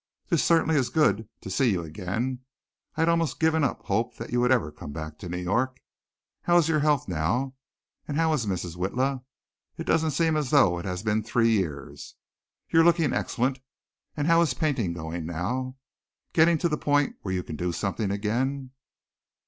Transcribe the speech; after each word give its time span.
"This 0.29 0.43
certainly 0.43 0.77
is 0.77 0.89
good, 0.89 1.29
to 1.41 1.49
see 1.51 1.69
you 1.69 1.83
again. 1.83 2.39
I 2.97 3.01
had 3.01 3.07
almost 3.07 3.39
given 3.39 3.63
up 3.63 3.83
hope 3.83 4.17
that 4.17 4.31
you 4.31 4.41
would 4.41 4.51
ever 4.51 4.71
come 4.71 4.91
back 4.91 5.19
to 5.19 5.29
New 5.29 5.37
York. 5.37 5.77
How 6.41 6.57
is 6.57 6.67
your 6.67 6.79
health 6.79 7.07
now? 7.07 7.53
And 8.07 8.17
how 8.17 8.33
is 8.33 8.47
Mrs. 8.47 8.75
Witla? 8.77 9.23
It 9.77 9.85
doesn't 9.85 10.09
seem 10.17 10.35
as 10.35 10.49
though 10.49 10.79
it 10.79 10.85
had 10.85 11.03
been 11.03 11.21
three 11.21 11.51
years. 11.51 12.15
You're 12.71 12.83
looking 12.83 13.13
excellent. 13.13 13.59
And 14.17 14.25
how 14.25 14.41
is 14.41 14.55
painting 14.55 14.93
going 14.93 15.27
now? 15.27 15.75
Getting 16.33 16.57
to 16.57 16.67
the 16.69 16.79
point 16.79 17.17
where 17.21 17.35
you 17.35 17.43
can 17.43 17.55
do 17.55 17.71
something 17.71 18.09
again?" 18.09 18.71